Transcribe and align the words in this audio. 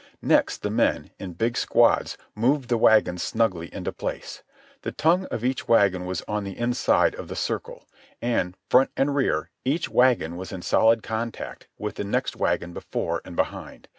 Next 0.23 0.63
the 0.63 0.71
men, 0.71 1.11
in 1.19 1.33
big 1.33 1.55
squads, 1.55 2.17
moved 2.33 2.69
the 2.69 2.77
wagons 2.79 3.21
snugly 3.21 3.71
into 3.71 3.91
place. 3.91 4.41
The 4.81 4.91
tongue 4.91 5.25
of 5.25 5.45
each 5.45 5.67
wagon 5.67 6.07
was 6.07 6.23
on 6.27 6.43
the 6.43 6.57
inside 6.57 7.13
of 7.13 7.27
the 7.27 7.35
circle, 7.35 7.85
and, 8.19 8.57
front 8.67 8.89
and 8.97 9.13
rear, 9.15 9.51
each 9.63 9.89
wagon 9.89 10.37
was 10.37 10.51
in 10.51 10.63
solid 10.63 11.03
contact 11.03 11.67
with 11.77 11.97
the 11.97 12.03
next 12.03 12.35
wagon 12.35 12.73
before 12.73 13.21
and 13.23 13.35
behind. 13.35 13.89